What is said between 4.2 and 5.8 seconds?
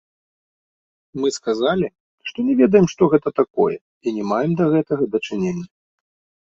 маем да гэтага дачынення.